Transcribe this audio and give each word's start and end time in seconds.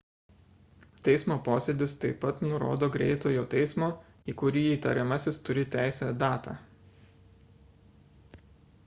teismo 1.07 1.35
posėdis 1.47 1.93
taip 2.03 2.17
pat 2.23 2.41
nurodo 2.45 2.89
greitojo 2.95 3.43
teismo 3.51 3.89
į 4.33 4.35
kurį 4.43 4.63
įtariamasis 4.71 5.41
turi 5.51 5.67
teisę 5.77 6.09
datą 6.27 6.57